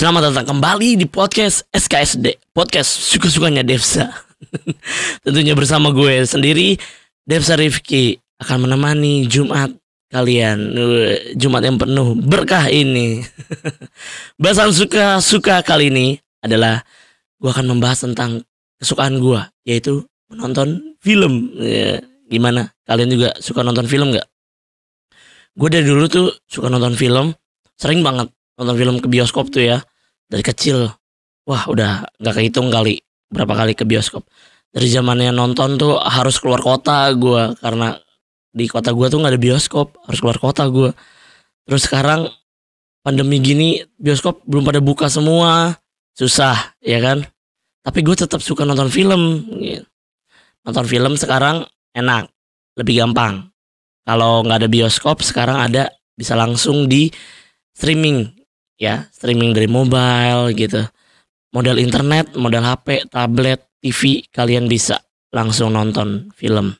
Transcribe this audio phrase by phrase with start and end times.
[0.00, 4.08] Selamat datang kembali di podcast SKSD, podcast suka-sukanya Devsa.
[5.28, 6.80] Tentunya bersama gue sendiri,
[7.28, 9.68] Devsa Rifki akan menemani Jumat
[10.08, 10.72] kalian.
[11.36, 13.20] Jumat yang penuh berkah ini.
[14.40, 16.80] Bahasan suka-suka kali ini adalah
[17.36, 18.40] gue akan membahas tentang
[18.80, 21.52] kesukaan gue, yaitu menonton film.
[21.60, 22.72] Ya, gimana?
[22.88, 24.24] Kalian juga suka nonton film gak?
[25.52, 27.36] Gue dari dulu tuh suka nonton film,
[27.76, 29.84] sering banget nonton film ke bioskop tuh ya
[30.30, 30.86] dari kecil
[31.44, 34.22] wah udah nggak kehitung kali berapa kali ke bioskop.
[34.70, 37.98] Dari zamannya nonton tuh harus keluar kota gue karena
[38.54, 40.90] di kota gue tuh nggak ada bioskop harus keluar kota gue
[41.66, 42.26] terus sekarang
[43.02, 45.74] pandemi gini bioskop belum pada buka semua.
[46.14, 47.26] Susah ya kan?
[47.82, 49.42] Tapi gue tetap suka nonton film
[50.62, 52.30] nonton film sekarang enak
[52.78, 53.50] lebih gampang.
[54.06, 57.10] Kalau nggak ada bioskop sekarang ada bisa langsung di
[57.74, 58.39] streaming
[58.80, 60.80] ya streaming dari mobile gitu.
[61.52, 64.96] Model internet model HP tablet TV kalian bisa
[65.28, 66.72] langsung nonton film.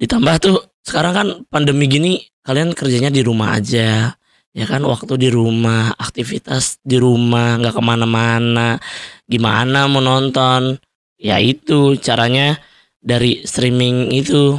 [0.00, 4.16] Ditambah tuh sekarang kan pandemi gini kalian kerjanya di rumah aja
[4.56, 4.80] ya kan?
[4.82, 8.80] Waktu di rumah aktivitas di rumah nggak ke mana-mana
[9.28, 10.80] gimana mau nonton?
[11.18, 12.56] Ya itu caranya
[13.02, 14.56] dari streaming itu.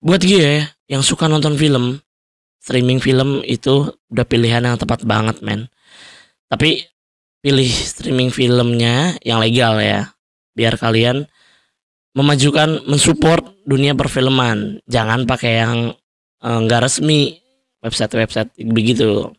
[0.00, 2.00] Buat gue yang suka nonton film
[2.60, 5.66] streaming film itu udah pilihan yang tepat banget men.
[6.46, 6.84] Tapi
[7.40, 10.12] pilih streaming filmnya yang legal ya
[10.52, 11.24] biar kalian
[12.12, 14.84] memajukan mensupport dunia perfilman.
[14.84, 15.96] Jangan pakai yang
[16.44, 17.40] eh, nggak uh, resmi
[17.80, 19.32] website-website begitu.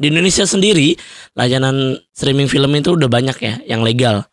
[0.00, 0.96] Di Indonesia sendiri
[1.36, 4.24] layanan streaming film itu udah banyak ya yang legal.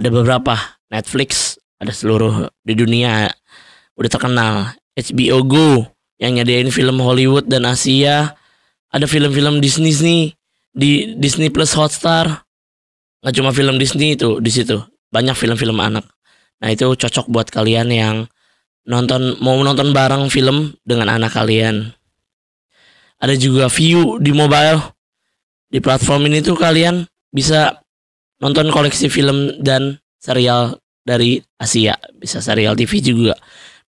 [0.00, 0.56] Ada beberapa
[0.88, 3.28] Netflix ada seluruh di dunia
[4.00, 4.54] udah terkenal.
[4.96, 5.68] HBO Go
[6.20, 8.36] yang nyediain film Hollywood dan Asia.
[8.92, 10.22] Ada film-film Disney nih
[10.70, 12.44] di Disney Plus Hotstar.
[13.24, 14.76] Nggak cuma film Disney itu di situ.
[15.10, 16.04] Banyak film-film anak.
[16.60, 18.16] Nah itu cocok buat kalian yang
[18.84, 21.96] nonton mau nonton bareng film dengan anak kalian.
[23.20, 24.92] Ada juga view di mobile.
[25.70, 27.78] Di platform ini tuh kalian bisa
[28.42, 33.38] nonton koleksi film dan serial dari Asia, bisa serial TV juga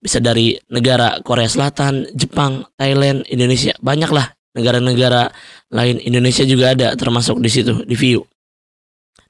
[0.02, 5.30] bisa dari negara Korea Selatan, Jepang, Thailand, Indonesia, banyak lah negara-negara
[5.70, 6.02] lain.
[6.02, 8.26] Indonesia juga ada termasuk di situ di view.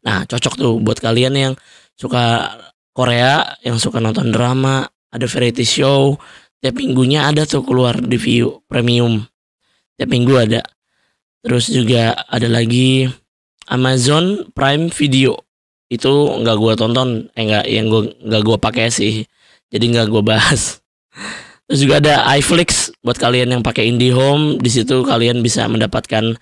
[0.02, 1.52] Nah cocok tuh buat kalian yang
[1.94, 2.56] suka
[2.96, 6.16] Korea, yang suka nonton drama, ada variety show,
[6.64, 9.28] tiap minggunya ada tuh keluar di view premium,
[10.00, 10.64] tiap minggu ada.
[11.44, 13.06] Terus juga ada lagi
[13.68, 15.36] Amazon Prime Video.
[15.92, 19.28] Itu nggak gua tonton, eh nggak yang gua nggak gua pakai sih
[19.72, 20.84] jadi nggak gue bahas.
[21.66, 24.60] Terus juga ada iFlix buat kalian yang pakai IndiHome.
[24.60, 26.36] Di situ kalian bisa mendapatkan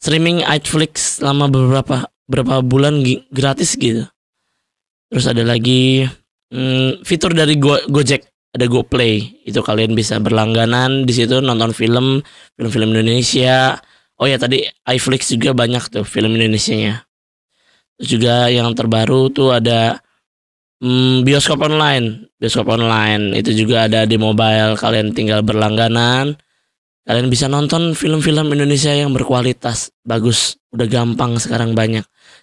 [0.00, 4.08] streaming iFlix selama beberapa berapa bulan gratis gitu.
[5.12, 6.08] Terus ada lagi
[6.50, 8.24] hmm, fitur dari Go Gojek.
[8.56, 9.44] Ada GoPlay.
[9.44, 11.04] Itu kalian bisa berlangganan.
[11.04, 12.24] Di situ nonton film
[12.56, 13.76] film-film Indonesia.
[14.16, 17.06] Oh ya tadi iFlix juga banyak tuh film Indonesia nya
[17.96, 20.04] terus juga yang terbaru tuh ada
[20.76, 24.76] Hmm, bioskop online, bioskop online itu juga ada di mobile.
[24.76, 26.36] Kalian tinggal berlangganan.
[27.06, 32.02] Kalian bisa nonton film-film Indonesia yang berkualitas, bagus, udah gampang sekarang banyak.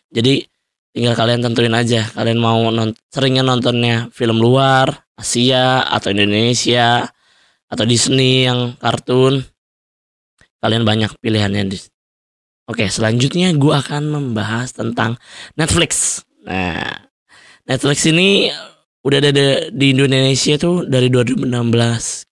[0.10, 0.48] Jadi
[0.96, 2.08] tinggal kalian tentuin aja.
[2.16, 7.06] Kalian mau nont seringnya nontonnya film luar, Asia atau Indonesia
[7.70, 9.46] atau Disney yang kartun.
[10.64, 11.78] Kalian banyak pilihannya di.
[12.66, 15.20] Oke, selanjutnya gue akan membahas tentang
[15.60, 16.24] Netflix.
[16.48, 17.12] Nah,
[17.64, 18.52] Netflix ini
[19.04, 19.32] udah ada
[19.72, 21.48] di Indonesia tuh dari 2016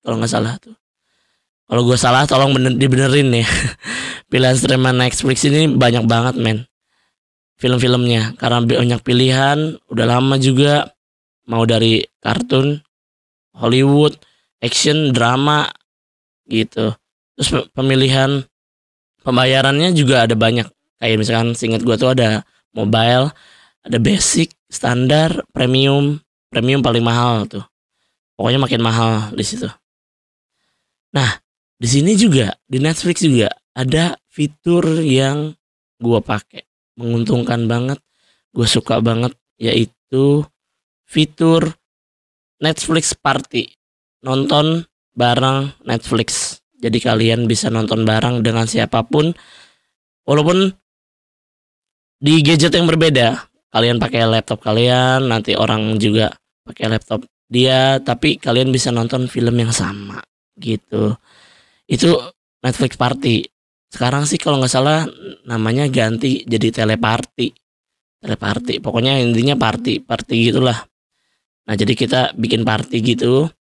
[0.04, 0.76] kalau nggak salah tuh.
[1.72, 3.48] Kalau gue salah tolong bener, dibenerin ya.
[4.32, 6.68] Pilihan streamer Netflix ini banyak banget men.
[7.56, 10.92] Film-filmnya karena banyak pilihan, udah lama juga
[11.48, 12.82] mau dari kartun,
[13.56, 14.20] Hollywood,
[14.60, 15.72] action, drama
[16.50, 16.92] gitu.
[17.40, 18.44] Terus pemilihan
[19.24, 20.68] pembayarannya juga ada banyak.
[21.00, 22.44] Kayak misalkan singkat gue tuh ada
[22.76, 23.32] mobile,
[23.88, 27.66] ada basic, standar, premium, premium paling mahal tuh.
[28.40, 29.68] Pokoknya makin mahal di situ.
[31.12, 31.36] Nah,
[31.76, 35.52] di sini juga di Netflix juga ada fitur yang
[36.00, 36.64] gua pakai,
[36.96, 38.00] menguntungkan banget,
[38.56, 40.42] gue suka banget yaitu
[41.06, 41.76] fitur
[42.64, 43.68] Netflix Party.
[44.24, 46.62] Nonton bareng Netflix.
[46.82, 49.30] Jadi kalian bisa nonton bareng dengan siapa pun
[50.26, 50.74] walaupun
[52.22, 56.36] di gadget yang berbeda kalian pakai laptop kalian nanti orang juga
[56.68, 60.20] pakai laptop dia tapi kalian bisa nonton film yang sama
[60.60, 61.16] gitu.
[61.88, 62.16] Itu
[62.64, 63.44] Netflix Party.
[63.92, 65.04] Sekarang sih kalau nggak salah
[65.44, 67.52] namanya ganti jadi teleparty.
[68.22, 70.80] Teleparty pokoknya intinya party party gitulah.
[71.68, 73.52] Nah jadi kita bikin party gitu.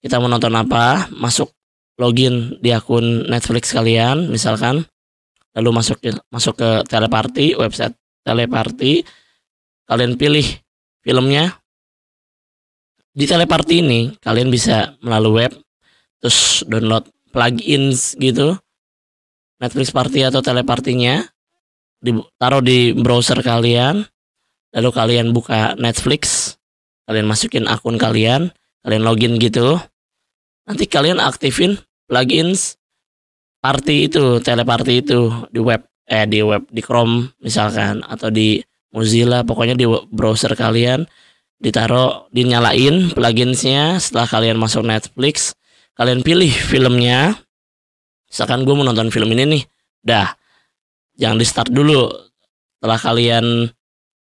[0.00, 1.52] Kita mau nonton apa masuk
[2.00, 4.84] login di akun Netflix kalian misalkan.
[5.56, 5.96] Lalu masuk
[6.28, 9.02] masuk ke teleparty website teleparty
[9.90, 10.46] kalian pilih
[11.02, 11.58] filmnya.
[13.10, 15.52] Di teleparty ini kalian bisa melalui web
[16.22, 18.54] terus download plugins gitu.
[19.58, 21.26] Netflix Party atau telepartinya
[22.00, 24.06] ditaruh di browser kalian
[24.70, 26.54] lalu kalian buka Netflix.
[27.10, 28.54] Kalian masukin akun kalian
[28.86, 29.74] kalian login gitu.
[30.70, 32.78] Nanti kalian aktifin plugins
[33.58, 39.46] party itu teleparty itu di web eh di web di Chrome misalkan atau di Mozilla
[39.46, 41.06] pokoknya di browser kalian
[41.60, 45.54] ditaruh dinyalain pluginsnya setelah kalian masuk Netflix
[45.94, 47.36] kalian pilih filmnya.
[48.30, 49.62] Misalkan gue mau nonton film ini nih
[50.00, 50.28] dah
[51.18, 52.08] jangan di start dulu.
[52.78, 53.44] Setelah kalian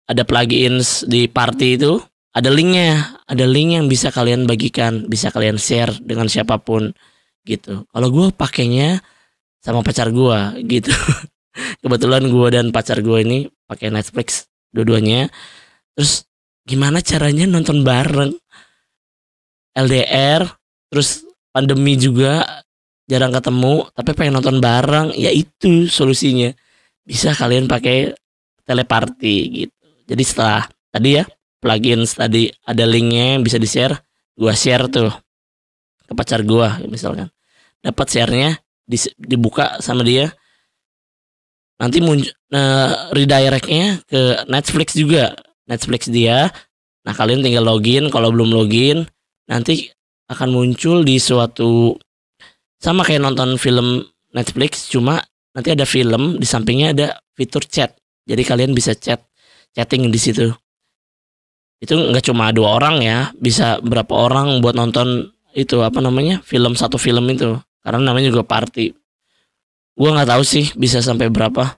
[0.10, 1.96] ada plugins di party itu
[2.34, 6.92] ada linknya ada link yang bisa kalian bagikan bisa kalian share dengan siapa pun
[7.48, 7.88] gitu.
[7.88, 9.00] Kalau gue pakainya
[9.64, 10.92] sama pacar gue gitu
[11.82, 13.40] kebetulan gue dan pacar gue ini
[13.70, 15.30] pakai Netflix dua-duanya.
[15.94, 16.26] Terus
[16.66, 18.34] gimana caranya nonton bareng?
[19.74, 20.46] LDR
[20.94, 22.46] terus pandemi juga
[23.10, 25.14] jarang ketemu tapi pengen nonton bareng.
[25.18, 26.54] Ya itu solusinya.
[27.04, 28.14] Bisa kalian pakai
[28.64, 29.76] teleparty gitu.
[30.08, 31.24] Jadi setelah tadi ya
[31.58, 33.96] plugin tadi ada linknya bisa di share
[34.36, 35.12] gua share tuh
[36.06, 37.30] ke pacar gua misalkan.
[37.84, 38.56] Dapat sharenya
[38.88, 40.32] di, dibuka sama dia
[41.84, 45.36] nanti muncul uh, redirectnya ke Netflix juga.
[45.68, 46.48] Netflix dia.
[47.04, 48.08] Nah kalian tinggal login.
[48.08, 49.04] Kalau belum login
[49.52, 49.92] nanti
[50.32, 52.00] akan muncul di suatu
[52.80, 54.00] sama kayak nonton film
[54.32, 55.20] Netflix cuma
[55.52, 57.92] nanti ada film di sampingnya ada fitur chat.
[58.24, 59.20] Jadi kalian bisa chat
[59.76, 60.56] chatting di situ.
[61.84, 66.80] Itu nggak cuma dua orang ya bisa berapa orang buat nonton itu apa namanya film
[66.80, 67.60] satu film itu.
[67.84, 69.03] Karena namanya juga party
[69.94, 71.78] gua nggak tahu sih bisa sampai berapa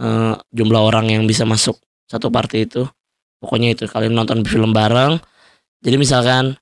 [0.00, 2.82] uh, jumlah orang yang bisa masuk satu party itu.
[3.38, 5.20] Pokoknya itu kalian nonton film bareng.
[5.84, 6.56] Jadi misalkan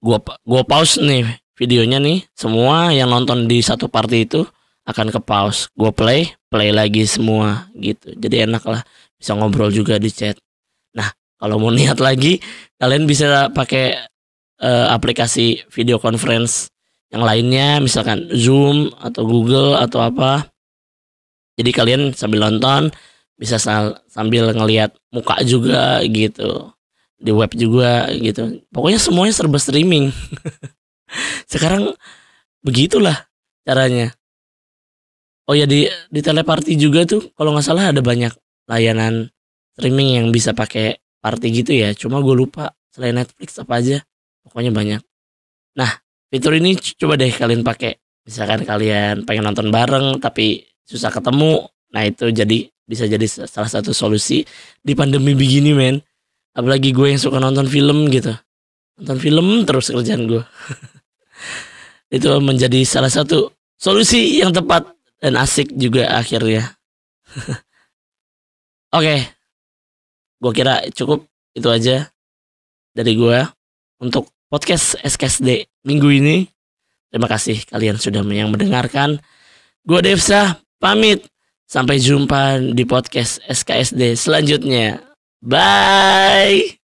[0.00, 4.44] gua gua pause nih videonya nih semua yang nonton di satu party itu
[4.86, 5.72] akan ke pause.
[5.74, 8.14] Gue play play lagi semua gitu.
[8.14, 8.84] Jadi enak lah
[9.18, 10.38] bisa ngobrol juga di chat.
[10.94, 11.10] Nah
[11.40, 12.38] kalau mau niat lagi
[12.78, 13.96] kalian bisa pakai
[14.62, 16.70] uh, aplikasi video conference
[17.10, 20.50] yang lainnya misalkan Zoom atau Google atau apa.
[21.56, 22.92] Jadi kalian sambil nonton
[23.36, 23.56] bisa
[24.10, 26.72] sambil ngelihat muka juga gitu.
[27.16, 28.60] Di web juga gitu.
[28.68, 30.12] Pokoknya semuanya serba streaming.
[31.52, 31.94] Sekarang
[32.60, 33.30] begitulah
[33.64, 34.12] caranya.
[35.46, 38.34] Oh ya di di teleparty juga tuh kalau nggak salah ada banyak
[38.66, 39.30] layanan
[39.78, 41.94] streaming yang bisa pakai party gitu ya.
[41.94, 44.02] Cuma gue lupa selain Netflix apa aja.
[44.42, 45.00] Pokoknya banyak.
[45.78, 47.96] Nah fitur ini coba deh kalian pakai.
[48.26, 53.90] Misalkan kalian pengen nonton bareng tapi susah ketemu nah itu jadi bisa jadi salah satu
[53.90, 54.46] solusi
[54.82, 55.98] di pandemi begini men.
[56.56, 58.32] Apalagi gue yang suka nonton film gitu.
[58.96, 60.40] Nonton film terus kerjaan gue.
[62.16, 64.88] Itu menjadi salah satu solusi yang tepat
[65.20, 66.72] dan asik juga akhirnya.
[68.96, 69.20] Oke, okay.
[70.40, 71.28] gue kira cukup.
[71.52, 72.08] Itu aja
[72.96, 73.38] dari gue
[74.00, 76.36] untuk podcast SKSD minggu ini.
[77.10, 79.22] Terima kasih kalian sudah yang mendengarkan.
[79.86, 81.24] Gue Devsa pamit.
[81.66, 85.02] Sampai jumpa di podcast SKSD selanjutnya.
[85.42, 86.75] Bye.